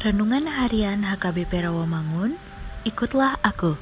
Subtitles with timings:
[0.00, 2.40] Renungan Harian HKBP Rawamangun,
[2.88, 3.76] ikutlah aku.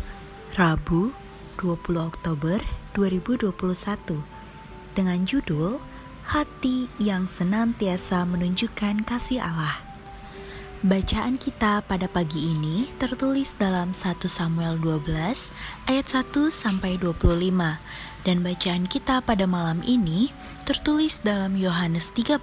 [0.58, 1.14] Rabu,
[1.62, 2.58] 20 Oktober
[2.98, 4.18] 2021.
[4.98, 5.78] Dengan judul
[6.26, 9.78] Hati yang senantiasa menunjukkan kasih Allah.
[10.82, 15.06] Bacaan kita pada pagi ini tertulis dalam 1 Samuel 12
[15.86, 17.78] ayat 1 sampai 25
[18.26, 20.34] dan bacaan kita pada malam ini
[20.66, 22.42] tertulis dalam Yohanes 13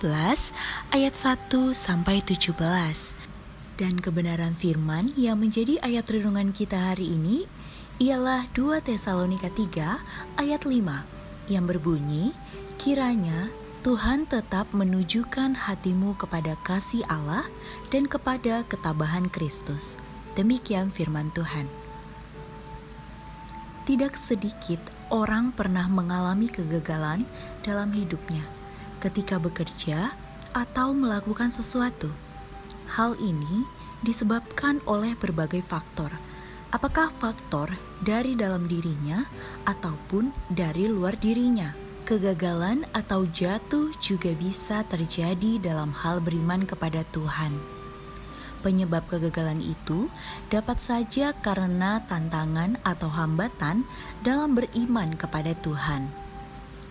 [0.96, 3.35] ayat 1 sampai 17.
[3.76, 7.44] Dan kebenaran firman yang menjadi ayat renungan kita hari ini
[8.00, 12.32] ialah 2 Tesalonika 3 ayat 5 yang berbunyi,
[12.80, 13.52] Kiranya
[13.84, 17.44] Tuhan tetap menunjukkan hatimu kepada kasih Allah
[17.92, 20.00] dan kepada ketabahan Kristus.
[20.40, 21.68] Demikian firman Tuhan.
[23.84, 24.80] Tidak sedikit
[25.12, 27.28] orang pernah mengalami kegagalan
[27.62, 28.48] dalam hidupnya
[29.04, 30.16] ketika bekerja
[30.56, 32.25] atau melakukan sesuatu.
[32.86, 33.66] Hal ini
[34.06, 36.14] disebabkan oleh berbagai faktor.
[36.70, 37.74] Apakah faktor
[38.04, 39.26] dari dalam dirinya
[39.66, 41.74] ataupun dari luar dirinya?
[42.06, 47.58] Kegagalan atau jatuh juga bisa terjadi dalam hal beriman kepada Tuhan.
[48.62, 50.10] Penyebab kegagalan itu
[50.54, 53.86] dapat saja karena tantangan atau hambatan
[54.22, 56.14] dalam beriman kepada Tuhan.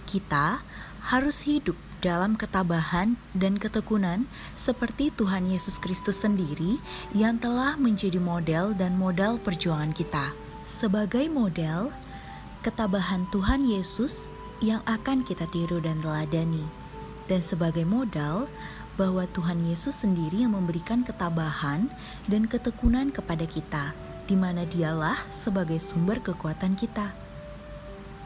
[0.07, 0.63] Kita
[1.11, 4.29] harus hidup dalam ketabahan dan ketekunan
[4.61, 6.77] seperti Tuhan Yesus Kristus sendiri
[7.17, 10.37] yang telah menjadi model dan modal perjuangan kita.
[10.69, 11.89] Sebagai model,
[12.61, 14.29] ketabahan Tuhan Yesus
[14.61, 16.69] yang akan kita tiru dan teladani.
[17.25, 18.53] Dan sebagai modal
[19.01, 21.89] bahwa Tuhan Yesus sendiri yang memberikan ketabahan
[22.29, 23.97] dan ketekunan kepada kita,
[24.29, 27.17] di mana dialah sebagai sumber kekuatan kita.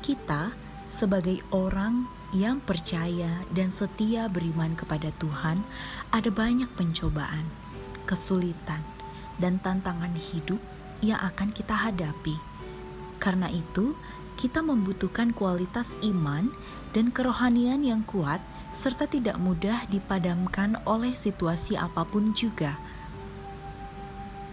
[0.02, 0.50] Kita
[0.90, 5.64] sebagai orang yang percaya dan setia beriman kepada Tuhan,
[6.12, 7.48] ada banyak pencobaan,
[8.04, 8.84] kesulitan,
[9.40, 10.60] dan tantangan hidup
[11.00, 12.36] yang akan kita hadapi.
[13.16, 13.96] Karena itu,
[14.38, 16.52] kita membutuhkan kualitas iman
[16.94, 18.38] dan kerohanian yang kuat,
[18.70, 22.78] serta tidak mudah dipadamkan oleh situasi apa pun juga.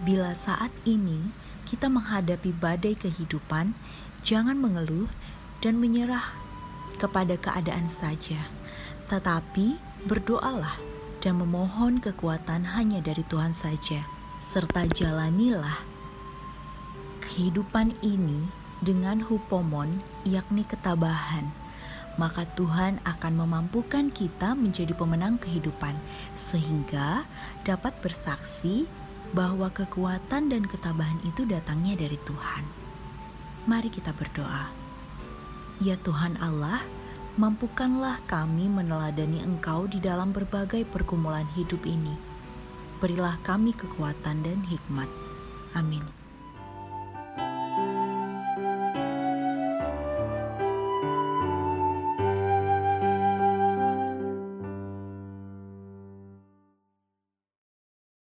[0.02, 1.30] Bila saat ini
[1.68, 3.78] kita menghadapi badai kehidupan,
[4.26, 5.06] jangan mengeluh
[5.62, 6.45] dan menyerah
[6.96, 8.40] kepada keadaan saja,
[9.08, 9.76] tetapi
[10.08, 10.76] berdoalah
[11.20, 14.04] dan memohon kekuatan hanya dari Tuhan saja,
[14.40, 15.96] serta jalanilah
[17.24, 18.46] kehidupan ini
[18.80, 21.50] dengan hupomon, yakni ketabahan,
[22.16, 25.96] maka Tuhan akan memampukan kita menjadi pemenang kehidupan,
[26.48, 27.26] sehingga
[27.66, 28.88] dapat bersaksi
[29.34, 32.64] bahwa kekuatan dan ketabahan itu datangnya dari Tuhan.
[33.66, 34.85] Mari kita berdoa.
[35.76, 36.80] Ya Tuhan Allah,
[37.36, 42.16] mampukanlah kami meneladani Engkau di dalam berbagai pergumulan hidup ini.
[42.96, 45.08] Berilah kami kekuatan dan hikmat.
[45.76, 46.15] Amin.